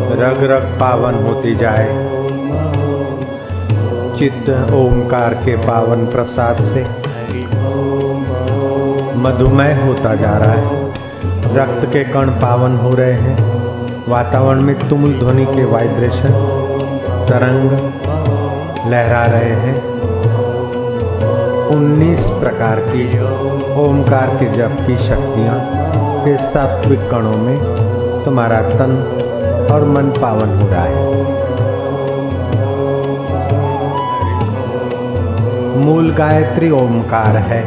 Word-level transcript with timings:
रग 0.00 0.44
रग 0.44 0.80
पावन 0.80 1.14
होती 1.14 1.54
जाए। 1.54 1.88
चित्त 4.18 4.72
ओमकार 4.72 5.34
के 5.34 5.56
पावन 5.56 6.06
प्रसाद 6.06 6.56
से 6.62 6.82
मधुमेह 9.18 9.84
होता 9.86 10.14
जा 10.14 10.38
रहा 10.38 10.52
है। 10.52 10.92
रक्त 11.56 11.92
के 11.92 12.04
कण 12.04 12.30
पावन 12.30 12.76
हो 12.76 12.94
रहे 12.94 13.12
हैं। 13.12 13.58
वातावरण 14.08 14.60
में 14.60 14.88
तुमुल 14.88 15.12
ध्वनि 15.12 15.44
के 15.44 15.64
वाइब्रेशन, 15.64 16.30
तरंग 17.28 17.70
लहरा 18.92 19.24
रहे 19.24 19.52
हैं। 19.52 19.84
19 21.68 22.20
प्रकार 22.20 22.80
की 22.80 23.18
ओमकार 23.80 24.28
के 24.28 24.46
जप 24.46 24.76
की 24.86 24.98
शक्तियाँ 24.98 25.60
के 26.24 26.36
सात्विक 26.36 27.10
कणों 27.10 27.36
में 27.36 27.58
तुम्हारा 28.24 28.60
तन 28.60 29.24
और 29.72 29.84
मन 29.84 30.02
पावन 30.02 30.58
हो 30.58 30.68
रहा 30.70 30.82
है। 30.82 31.38
मूल 35.76 36.10
गायत्री 36.10 36.70
ओमकार 36.70 37.36
है। 37.36 37.64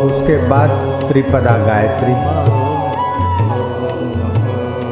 उसके 0.00 0.48
बाद 0.48 0.68
त्रिपदा 1.08 1.58
गायत्री। 1.58 2.12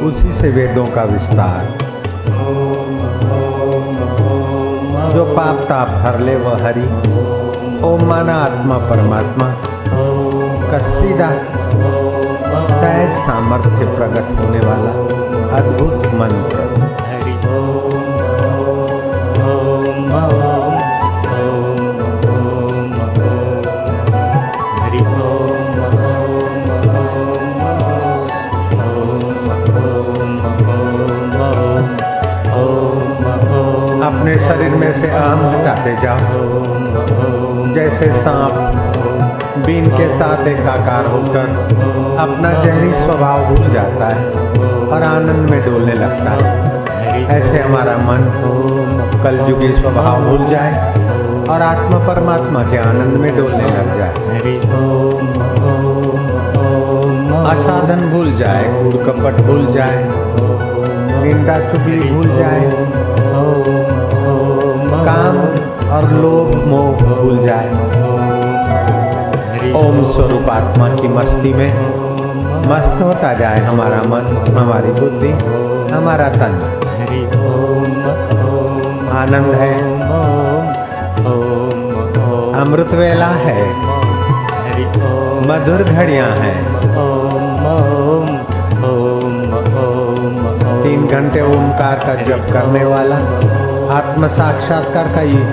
उसी 0.05 0.33
से 0.33 0.49
वेदों 0.49 0.85
का 0.85 1.03
विस्तार। 1.03 1.89
जो 5.15 5.25
पाप 5.25 5.55
ताप 5.55 5.87
हर 5.89 6.19
ले 6.19 6.35
वह 6.35 6.65
हरि। 6.65 6.85
ओम 7.83 8.01
माना 8.01 8.33
आत्मा 8.33 8.77
परमात्मा। 8.77 9.53
का 10.71 10.77
सीधा। 10.77 11.31
सहज 12.69 13.15
सामर्थ्य 13.15 13.85
प्रकट 13.85 14.39
होने 14.39 14.59
वाला 14.59 15.19
अद्भुत 15.57 16.08
मंत्र 16.19 16.57
अपने 34.03 34.39
शरीर 34.39 34.75
में 34.75 34.93
से 34.93 35.09
आम 35.11 35.39
हटाते 35.45 35.95
जाओ। 36.01 36.17
जैसे 37.73 38.11
सांप, 38.11 38.53
बीन 39.65 39.87
के 39.87 40.07
साथ 40.19 40.47
एकाकार 40.47 41.05
होकर 41.05 41.47
अपना 42.19 42.51
जहरी 42.63 42.93
स्वभाव 42.93 43.45
भूल 43.45 43.67
जाता 43.73 44.07
है 44.07 44.23
और 44.87 45.03
आनंद 45.03 45.49
में 45.49 45.65
डोलने 45.65 45.93
लगता 45.93 46.08
ऐसे 47.29 47.59
हमारा 47.59 47.97
मन 47.97 48.21
कलयुगी 49.23 49.67
स्वभाव 49.67 50.23
भूल 50.23 50.49
जाए 50.49 50.93
और 51.49 51.61
आत्मा 51.61 51.97
परमात्मा 51.97 52.63
के 52.63 52.77
आनंद 52.77 53.17
में 53.17 53.37
डोलने 53.37 53.63
लग 53.63 53.97
जाए। 53.97 54.13
असाधन 57.51 58.09
भूल 58.13 58.31
जाए 58.31 58.63
कूड़ 58.63 59.03
कपट 59.03 59.41
भूल 59.41 59.73
जाए 59.73 60.05
निंदा 61.23 61.59
चुगली 61.59 62.09
भूल 62.09 62.27
जाए 62.27 62.71
काम 65.05 65.37
और 65.89 66.11
लोभ 66.11 66.67
मोह 66.67 67.15
भूल 67.15 67.45
जाए। 67.45 67.69
ओम। 69.73 70.03
स्वरूप 70.03 70.49
आत्मा 70.49 70.89
की 70.89 71.07
मस्ती 71.07 71.53
में 71.53 71.73
मस्त 72.69 73.01
होता 73.03 73.33
जाए 73.33 73.59
हमारा 73.59 73.97
मन 73.97 74.53
हमारी 74.57 74.91
बुद्धि 74.91 75.31
हमारा 75.93 76.29
तन। 76.29 76.81
आनंद 79.19 79.53
है 79.55 79.71
अमृत 82.61 82.93
वेला 82.93 83.25
है। 83.25 83.63
मधुर 85.47 85.83
घड़ियाँ 85.83 86.29
हैं। 86.29 86.59
तीन 90.83 91.07
घंटे 91.07 91.41
ओमकार 91.41 91.95
का 91.95 92.15
जप 92.15 92.47
करने 92.53 92.85
वाला 92.85 93.15
आत्म 93.97 94.27
साक्षात्कार 94.27 95.07
का 95.07 95.21
ये 95.21 95.43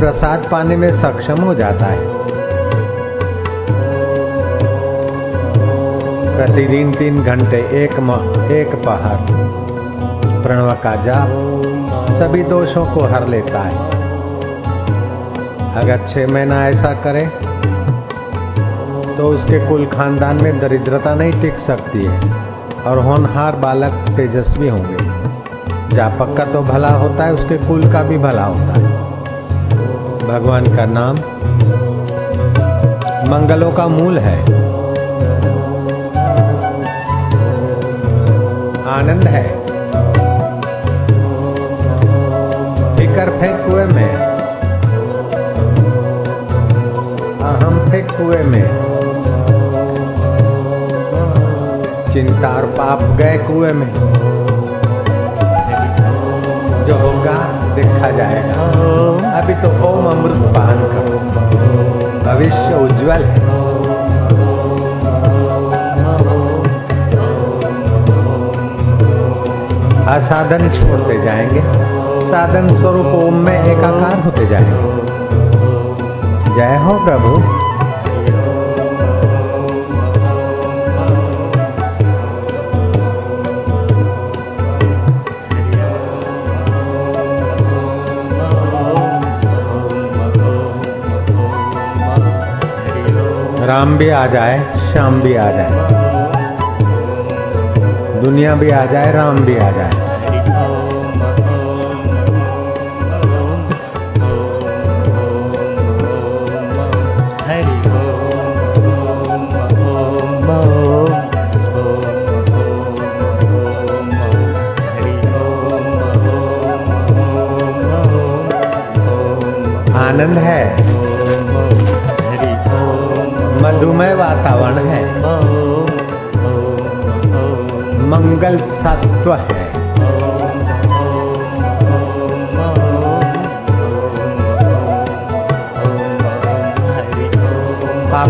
प्रसाद 0.00 0.46
पाने 0.52 0.76
में 0.76 0.92
सक्षम 0.92 1.40
हो 1.40 1.54
जाता 1.54 1.86
है। 1.86 2.08
प्रतिदिन 6.36 6.92
तीन 6.92 7.22
घंटे 7.22 7.56
एक 7.56 7.92
एक 8.52 8.74
पहर 8.74 9.63
प्रणव 10.44 10.72
का 10.82 10.94
जाप 10.96 11.28
सभी 12.12 12.42
दोषों 12.44 12.84
को 12.86 13.04
हर 13.04 13.26
लेता 13.28 13.60
है। 13.60 13.76
अगर 15.74 16.06
छह 16.08 16.26
महीना 16.26 16.66
ऐसा 16.68 16.92
करे 17.04 17.26
तो 19.16 19.28
उसके 19.28 19.58
कुल 19.68 19.86
खानदान 19.86 20.42
में 20.42 20.60
दरिद्रता 20.60 21.14
नहीं 21.14 21.40
टिक 21.42 21.58
सकती 21.58 22.04
है 22.04 22.32
और 22.86 22.98
होनहार 22.98 23.56
बालक 23.56 23.92
तेजस्वी 24.16 24.68
होंगे। 24.68 25.96
जापक 25.96 26.36
का 26.36 26.44
तो 26.44 26.62
भला 26.62 26.90
होता 26.90 27.24
है, 27.24 27.34
उसके 27.34 27.56
कुल 27.58 27.92
का 27.92 28.02
भी 28.02 28.18
भला 28.18 28.44
होता 28.44 28.78
है। 28.78 28.82
भगवान 30.28 30.76
का 30.76 30.84
नाम 30.84 31.16
मंगलों 33.30 33.72
का 33.72 33.86
मूल 33.88 34.18
है। 34.18 34.38
आनंद 38.92 39.28
है। 39.28 39.63
कुएँ 43.64 43.84
में। 43.86 44.14
अहम 47.42 47.78
फेंक 47.90 48.10
कुएँ 48.10 48.42
में। 48.44 48.64
चिंता 52.12 52.48
और 52.48 52.66
पाप 52.78 53.02
गए 53.18 53.38
कुएँ 53.38 53.72
में। 53.72 53.92
जो 56.86 56.94
होगा 56.94 57.38
देखा 57.74 58.10
जाएगा। 58.10 58.64
अभी 59.38 59.54
तो 59.54 59.68
ओम 59.88 60.06
अमृत 60.06 60.42
पान 60.56 60.78
करो 60.92 61.18
भविष्य 62.24 62.74
उज्जवल 62.74 63.24
है। 63.24 63.42
असाधन 70.14 70.68
छोड़ते 70.70 71.20
जाएँगे। 71.22 71.62
साधन 72.24 72.68
स्वरूप 72.76 73.06
ओम 73.06 73.34
होते 74.24 74.46
जाएँगे 74.46 74.76
जय 76.56 76.76
हो 76.84 76.92
प्रभु। 77.04 77.30
राम 93.66 93.96
भी 93.98 94.08
आ 94.08 94.26
जाए, 94.26 94.58
श्याम 94.92 95.20
भी 95.20 95.34
आ 95.36 95.50
जाए। 95.50 95.70
दुनिया 98.22 98.54
भी 98.54 98.70
आ 98.70 98.84
जाए, 98.86 99.12
राम 99.12 99.38
भी 99.38 99.56
आ 99.58 99.70
जाए। 99.70 100.03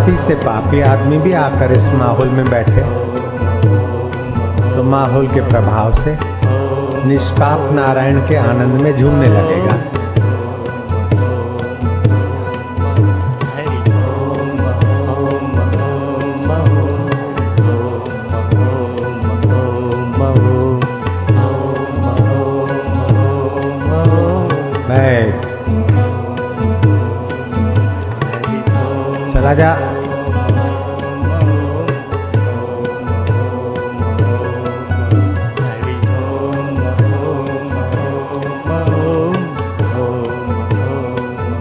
गलती 0.04 0.16
से 0.18 0.34
पापी 0.34 0.80
आदमी 0.80 1.18
भी 1.18 1.32
आकर 1.32 1.72
इस 1.72 1.84
माहौल 1.94 2.28
में 2.28 2.44
बैठे। 2.44 2.82
तो 4.74 4.82
माहौल 4.82 5.28
के 5.28 5.40
प्रभाव 5.48 5.94
से 6.02 6.16
निष्पाप 7.08 7.72
नारायण 7.72 8.20
के 8.28 8.36
आनंद 8.36 8.80
में 8.80 8.96
झूमने 8.98 9.28
लगेगा। 9.28 9.82
राजा 29.44 29.94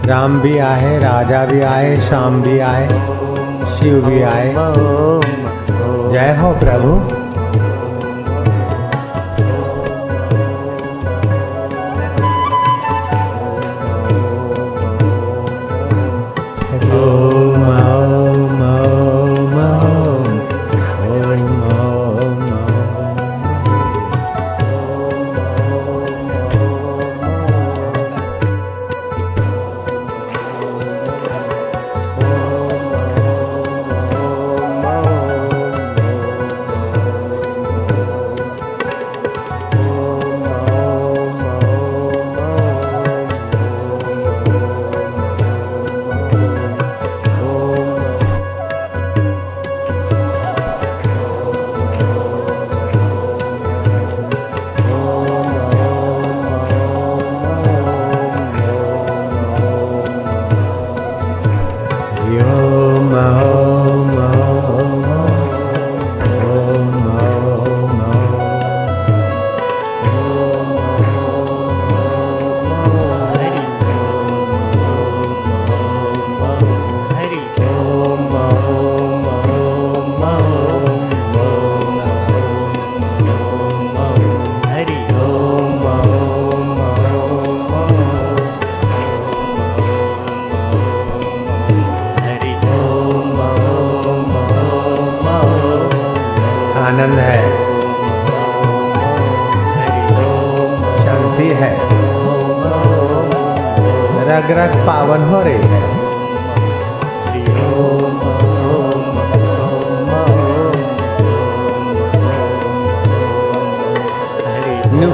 राम 0.06 0.40
भी 0.40 0.58
आए, 0.58 0.98
राजा 0.98 1.44
भी 1.46 1.60
आए, 1.60 2.00
श्याम 2.00 2.42
भी 2.42 2.58
आए, 2.58 2.88
शिव 3.76 4.06
भी 4.06 4.22
आए। 4.22 4.54
जय 6.10 6.38
हो 6.42 6.52
प्रभु। 6.52 7.13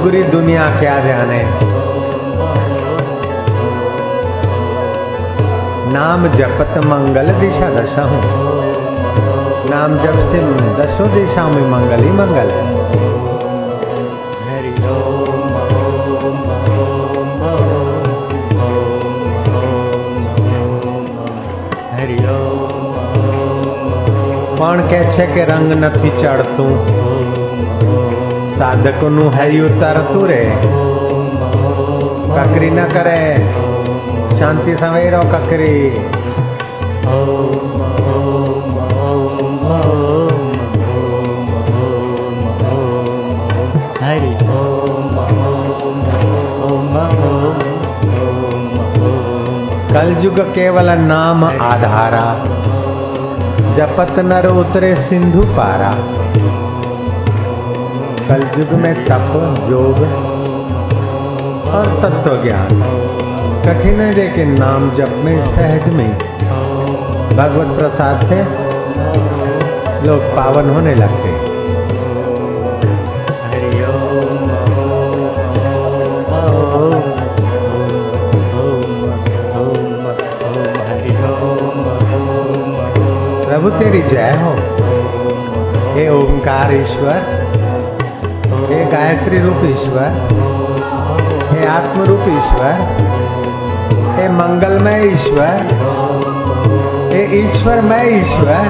नुगरी 0.00 0.22
दुनिया 0.22 0.64
क्या 0.80 0.94
जाने 1.00 1.42
नाम 5.92 6.26
जपत 6.36 6.78
मंगल 6.84 7.30
दिशा 7.40 7.68
दशा 7.70 8.04
हूँ 8.04 8.20
नाम 9.70 9.96
जप 9.98 10.16
से 10.30 10.40
दसों 10.78 11.08
दिशाओं 11.14 11.50
में 11.50 11.68
मंगल 11.70 12.04
ही 12.04 12.10
मंगल 12.12 12.50
है 12.50 12.62
हरि 14.46 14.72
ओम 14.88 15.44
ओम 16.16 16.40
हरि 21.92 22.18
ओम 22.28 22.74
પણ 24.58 24.78
કે 24.90 25.00
છે 25.14 25.24
કે 25.32 25.42
રંગ 25.48 25.70
નથી 25.80 26.10
ચડતું 26.20 26.72
સાધકોનું 28.60 29.32
હૈયું 29.32 29.72
ઉતરતું 29.72 30.24
રે 30.30 30.42
કકરી 32.36 32.70
ન 32.70 32.80
કરે 32.94 33.18
શાંતિ 34.38 34.72
સવેરો 34.80 35.22
કકરી 35.32 35.82
हरि 44.00 44.32
ओम 44.54 45.16
ओम 45.44 46.00
ओम 46.66 46.96
कलयुग 49.92 50.40
केवल 50.54 50.90
नाम 51.04 51.44
आधारा 51.44 52.26
जपत 53.78 54.18
नर 54.26 54.48
उतरे 54.56 54.94
सिंधु 55.08 55.42
पारा 55.52 55.92
कलयुग 58.31 58.71
में 58.71 59.05
तप 59.05 59.31
योग 59.69 59.97
और 61.73 61.87
तत्व 62.03 62.43
ज्ञान 62.43 62.67
कठिन 63.65 63.99
है 64.01 64.13
लेकिन 64.13 64.59
नाम 64.59 64.91
जप 64.91 65.09
में 65.09 65.55
सहज 65.55 65.93
में। 65.93 66.17
भगवत 67.37 67.77
प्रसाद 67.79 68.25
से 68.25 68.37
लोग 70.07 70.19
पावन 70.37 70.69
होने 70.69 70.95
लगते 70.95 71.29
हैं। 71.29 71.51
प्रभु 83.45 83.69
तेरी 83.69 84.01
जय 84.01 84.31
हो। 84.31 84.55
हे 85.93 86.09
ओंकार 86.09 86.73
ईश्वर 86.73 87.41
हे 88.61 88.85
गायत्री 88.85 89.39
रूप 89.39 89.61
ईश्वर, 89.65 90.09
हे 91.51 91.65
आत्म 91.65 92.01
रूप 92.01 92.21
ईश्वर, 92.21 92.73
हे 94.19 94.29
मंगलमय 94.29 95.05
ईश्वर, 95.05 95.73
हे 97.13 97.23
ईश्वर 97.23 97.45
ईश्वरमय 97.45 98.19
ईश्वर, 98.19 98.67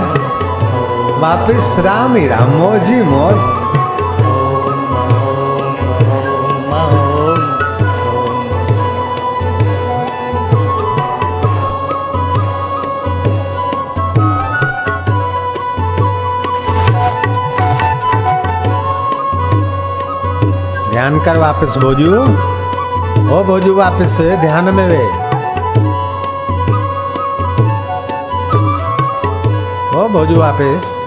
वापिस 1.22 1.86
राम 1.86 2.16
ही 2.16 2.28
राम, 2.28 2.50
मोजी 2.50 3.02
मोज 3.02 3.61
ध्यान 21.02 21.20
कर 21.20 21.38
वापस 21.38 21.78
भोजू। 21.78 22.16
हो 23.28 23.44
भोजू 23.44 23.76
वापस 23.76 24.18
ध्यान 24.22 24.66
में 24.66 24.88
वे। 24.88 25.06
हो 29.96 30.10
भोजू 30.10 30.36
वापस। 30.40 31.01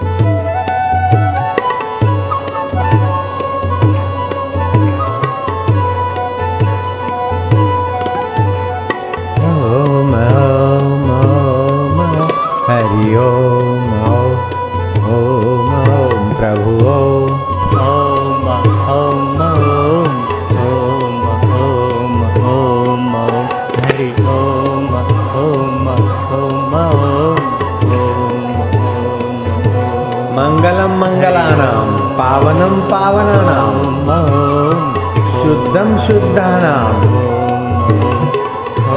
शुद्धानाम 36.07 37.01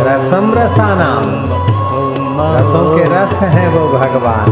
रसम 0.01 0.55
रसानाम 0.55 1.25
रसों 2.57 2.99
के 2.99 3.05
रस 3.05 3.43
हैं 3.43 3.69
वो 3.69 3.89
भगवान। 3.89 4.51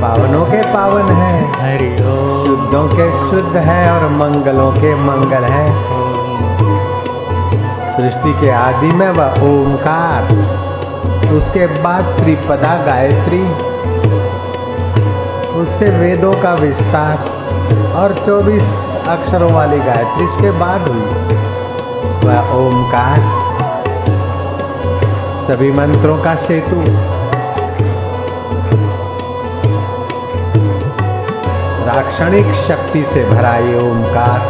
पावनों 0.00 0.46
के 0.46 0.62
पावन 0.62 1.02
हैं। 1.02 1.52
शुद्धों 2.46 2.88
के 2.88 3.30
शुद्ध 3.30 3.56
है 3.56 3.90
और 3.92 4.08
मंगलों 4.08 4.72
के 4.72 4.94
मंगल 4.94 5.44
है। 5.44 5.70
सृष्टि 7.96 8.32
के 8.32 8.50
आदि 8.50 8.86
में 8.86 9.10
वह 9.10 9.26
ओमकार 9.26 10.22
उसके 11.32 11.66
बाद 11.66 12.04
त्रिपदा 12.04 12.76
गायत्री। 12.86 13.42
उससे 15.60 15.98
वेदों 15.98 16.32
का 16.32 16.54
विस्तार। 16.54 17.18
और 17.96 18.14
24 18.26 18.62
अक्षरों 19.08 19.52
वाली 19.52 19.78
गायत्री 19.78 20.24
इसके 20.24 20.50
बाद 20.50 20.88
हुई। 20.88 21.45
वह 22.26 22.52
ओमकार 22.54 23.18
सभी 25.46 25.70
मंत्रों 25.72 26.16
का 26.22 26.34
सेतु। 26.36 26.76
राक्षणिक 31.86 32.52
शक्ति 32.68 33.04
से 33.04 33.24
भरा 33.24 33.54
ये 33.56 33.78
ओमकार 33.80 34.40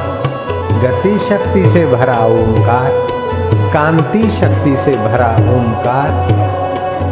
गति 0.82 1.18
शक्ति 1.18 1.68
से 1.70 1.84
भरा 1.86 2.18
ओमकार 2.26 2.90
कांति 3.72 4.22
शक्ति 4.30 4.76
से 4.76 4.96
भरा 4.96 5.30
ओमकार 5.54 6.10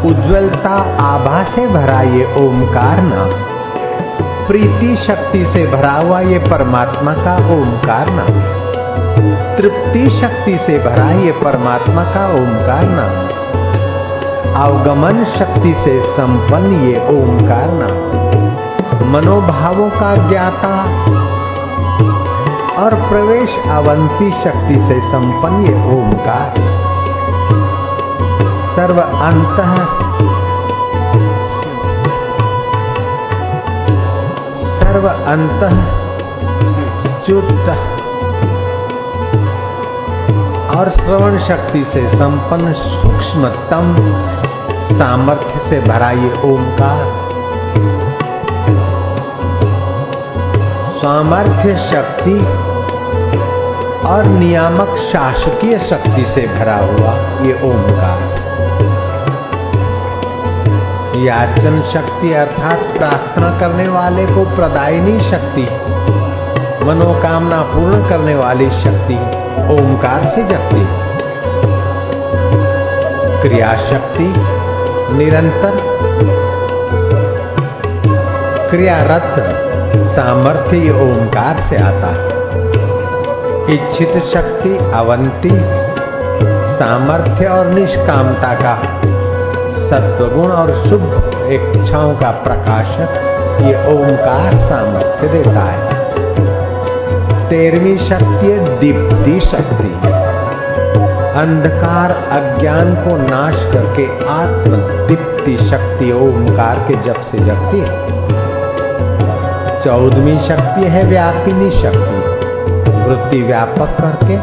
उज्जवलता, 0.07 0.75
आभा 1.03 1.43
से 1.45 1.67
भरा 1.69 2.01
ये 2.09 2.25
ओमकार 2.39 3.03
नाम 3.03 3.31
प्रीति 4.49 4.97
शक्ति 4.97 5.45
से 5.45 5.67
भरा 5.67 5.93
हुआ 5.93 6.21
ये 6.23 6.39
परमात्मा 6.49 7.15
का 7.15 7.37
ओमकार 7.55 8.11
नाम 8.11 9.34
तृप्ति 9.59 10.11
शक्ति 10.11 10.59
से 10.59 10.79
भरा 10.79 11.11
ये 11.11 11.33
परमात्मा 11.33 12.05
का 12.05 12.27
ओमकार 12.27 12.85
नाम। 12.89 13.45
अवगमन 14.63 15.25
शक्ति 15.25 15.75
से 15.75 16.01
संपन्न 16.03 16.73
ये 16.73 16.97
ओमकार 17.09 17.71
नाम। 17.73 19.13
मनोभावों 19.13 19.91
का 19.91 20.15
ज्ञाता 20.29 20.73
और 22.83 22.95
प्रवेश 22.95 23.59
अवंती 23.69 24.31
शक्ति 24.31 24.75
से 24.75 25.01
संपन्न 25.01 25.67
ये 25.67 25.75
ओमकार 25.75 26.55
सर्व 28.77 28.99
अंत 29.01 29.61
सर्व 34.79 35.09
अंत 35.09 35.61
च्युत। 37.27 37.94
और 40.77 40.89
श्रवण 40.91 41.39
शक्ति 41.39 41.85
से 41.85 42.09
संपन्न 42.09 42.73
सूक्ष्मतम 42.73 43.95
सामर्थ्य 44.99 45.59
से 45.69 45.81
भरा 45.81 46.11
ये 46.11 46.31
ओंकार। 46.45 47.05
सामर्थ्य 50.99 51.77
शक्ति 51.77 52.39
और 54.09 54.25
नियामक 54.25 54.97
शासकीय 55.13 55.79
शक्ति 55.79 56.25
से 56.25 56.47
भरा 56.47 56.77
हुआ 56.77 57.15
ये 57.47 57.55
ओंकार। 57.71 58.43
याचन 61.17 61.83
शक्ति 61.83 62.33
अर्थात 62.33 62.79
प्रार्थना 62.99 63.59
करने 63.59 63.89
वाले 63.89 64.27
को 64.27 64.45
प्रदायनी 64.57 65.21
शक्ति, 65.21 65.69
मनोकामना 66.85 67.63
पूर्ण 67.63 68.09
करने 68.09 68.35
वाली 68.35 68.71
शक्ति। 68.71 69.44
ओमकार 69.55 70.29
से 70.29 70.43
जगती 70.43 70.85
क्रिया 73.43 73.73
शक्ति 73.81 74.27
निरंतर। 75.15 75.77
क्रियारत 78.71 79.35
सामर्थ्य 80.07 80.77
ये 80.77 80.93
ओमकार 81.03 81.61
से 81.61 81.77
आता 81.77 82.13
है। 82.15 82.33
इच्छित 83.75 84.19
शक्ति 84.25 84.77
अवंती 84.95 85.53
सामर्थ्य 86.75 87.47
और 87.47 87.69
निष्कामता 87.69 88.55
का 88.55 88.75
सत्वगुण 89.81 90.53
और 90.53 90.75
शुभ 90.85 91.49
इच्छाओं 91.53 92.15
का 92.17 92.31
प्रकाशक 92.31 93.21
ये 93.63 93.75
ओंकार 93.93 94.59
सामर्थ्य 94.61 95.29
देता 95.29 95.61
है। 95.61 95.94
तेरहवीं 97.49 97.97
शक्ति 97.99 98.47
है 98.47 98.79
दीप्ति 98.79 99.41
शक्ति। 99.41 99.89
अंधकार 101.41 102.11
अज्ञान 102.11 102.95
को 102.95 103.17
नाश 103.17 103.55
करके 103.73 104.05
आत्म 104.29 104.77
दीप्ति 105.09 105.57
शक्ति 105.57 106.11
ओंकार 106.13 106.79
के 106.79 106.97
जप 107.03 107.21
से 107.21 107.39
जगती 107.39 107.81
चौदहवीं 109.85 110.39
शक्ति 110.39 110.85
है 110.87 111.03
व्यापिनी 111.05 111.71
शक्ति। 111.71 112.23
वृत्ति 113.05 113.43
व्यापक 113.43 113.97
करके 114.01 114.37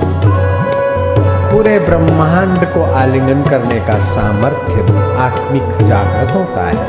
पूरे 1.51 1.79
ब्रह्मांड 1.79 2.65
को 2.65 2.83
आलिंगन 2.93 3.41
करने 3.49 3.79
का 3.79 3.97
सामर्थ्य 4.11 4.99
आत्मिक 5.21 5.87
जागृत 5.87 6.35
होता 6.35 6.67
है। 6.67 6.85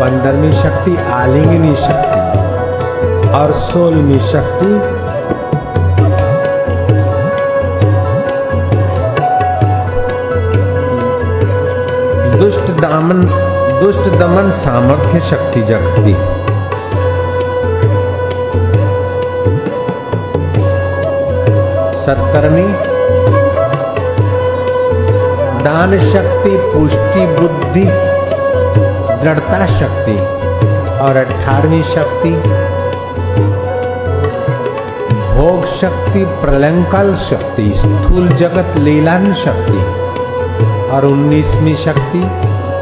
पंद्रहवीं 0.00 0.52
शक्ति 0.52 0.96
आलिंगनी 1.12 1.74
शक्ति। 1.76 2.23
और 3.34 3.52
सोलहवीं 3.52 4.18
शक्ति। 4.18 4.66
दुष्ट 12.38 12.80
दामन, 12.80 13.20
दुष्ट 13.84 14.20
दमन 14.20 14.50
सामर्थ्य 14.50 15.20
शक्ति 15.20 15.62
जगती। 15.62 16.14
सत्तरवीं 22.04 22.72
दान 25.64 25.98
शक्ति, 26.12 26.50
पुष्टि, 26.50 27.26
बुद्धि, 27.26 27.84
दृढ़ता 29.22 29.66
शक्ति 29.66 30.18
और 30.98 31.16
अठारहवीं 31.16 31.82
शक्ति। 31.82 32.54
भोग 35.44 35.64
शक्ति 35.70 36.24
प्रलंकल 36.42 37.14
शक्ति, 37.20 37.64
स्थूल 37.76 38.28
जगत 38.32 38.76
लीलान 38.76 39.32
शक्ति 39.34 39.80
और 40.90 41.04
उन्नीसवीं 41.04 41.74
शक्ति, 41.74 42.18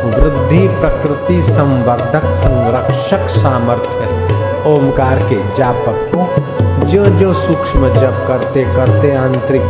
वृद्धि 0.04 0.60
प्रकृति 0.76 1.40
संवर्धक 1.42 2.30
संरक्षक 2.34 3.26
सामर्थ्य 3.38 4.62
ओमकार 4.70 5.22
के 5.22 5.40
जापक 5.56 6.08
को 6.14 6.86
जो 6.86 7.06
जो 7.18 7.32
सूक्ष्म 7.34 7.92
जप 7.94 8.24
करते 8.28 8.64
करते 8.76 9.14
आंतरिक 9.16 9.62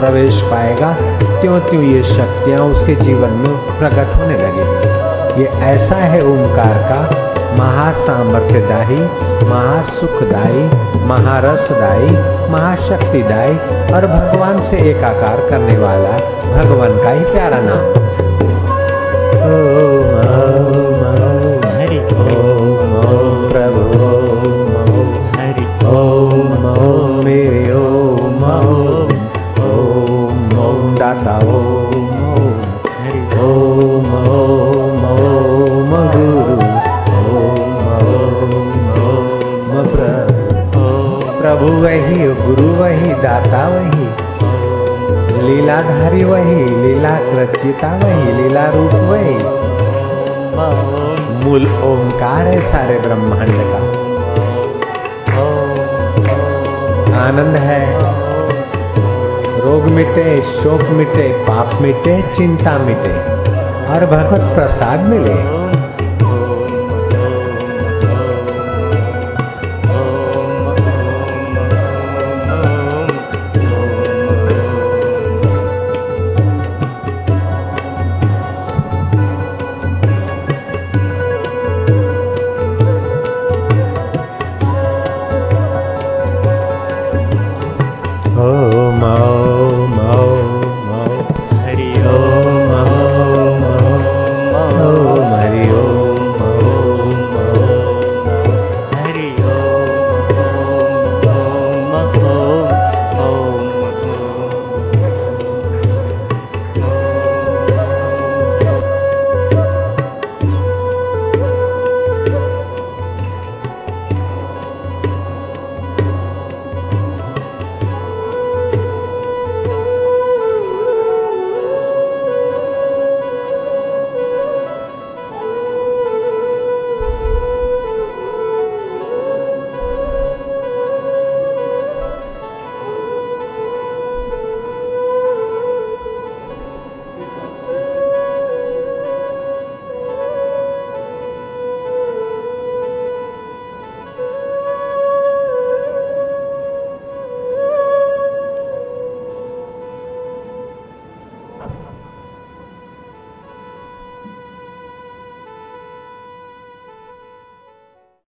प्रवेश 0.00 0.42
पाएगा 0.42 0.94
त्यों 1.40 1.60
त्यों 1.70 1.82
ये 1.84 2.02
शक्तियाँ 2.12 2.62
उसके 2.66 2.94
जीवन 3.02 3.42
में 3.42 3.52
प्रकट 3.78 4.16
होने 4.16 4.36
लगेगी। 4.36 4.89
ये 5.38 5.46
ऐसा 5.64 5.96
है 6.12 6.20
ओंकार 6.26 6.78
का 6.88 7.00
महासामर्थ्यदायी, 7.56 8.98
महासुखदायी, 9.48 10.64
महारसदायी, 11.06 12.10
महाशक्तिदायी 12.52 13.56
और 13.94 14.06
भगवान 14.06 14.62
से 14.64 14.76
एकाकार 14.90 15.40
करने 15.50 15.76
वाला 15.78 16.12
भगवान 16.54 16.98
का 17.02 17.10
ही 17.10 17.24
प्यारा 17.24 17.60
नाम। 17.60 17.84
ओम 19.48 19.99
प्रभु 41.60 41.72
वही, 41.72 42.18
गुरु 42.18 42.68
वही, 42.68 43.12
दाता 43.12 43.68
वही, 43.68 44.04
लीलाधारी 45.46 46.24
वही, 46.24 46.64
लीला 46.64 47.18
रचिता 47.20 47.96
वही, 47.96 48.32
लीला 48.32 48.66
रूप 48.66 48.90
वही। 48.94 49.34
मूल 51.44 51.62
ओंकार 51.62 52.46
है 52.46 52.60
सारे 52.60 52.98
ब्रह्मांड 52.98 53.52
का। 53.52 53.76
आनंद 57.28 57.56
है। 57.56 57.98
रोग 59.60 59.82
मिटे, 59.82 60.42
शोक 60.42 60.82
मिटे, 60.82 61.28
पाप 61.32 61.82
मिटे, 61.82 62.22
चिंता 62.22 62.78
मिटे, 62.78 63.12
और 63.88 64.06
भगवत 64.06 64.54
प्रसाद 64.54 65.00
मिले। 65.00 65.59